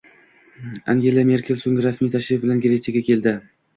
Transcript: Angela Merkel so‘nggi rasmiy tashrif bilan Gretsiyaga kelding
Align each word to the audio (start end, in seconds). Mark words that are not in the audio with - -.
Angela 0.93 1.25
Merkel 1.31 1.61
so‘nggi 1.65 1.85
rasmiy 1.89 2.13
tashrif 2.17 2.43
bilan 2.47 2.65
Gretsiyaga 2.67 3.05
kelding 3.11 3.37